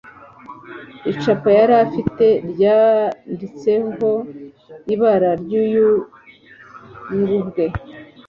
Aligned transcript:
Icupa 1.11 1.49
yari 1.59 1.73
afite 1.85 2.25
ryanditseho 2.51 4.09
ibara 4.93 5.31
ry'umuyugubwe. 5.41 7.65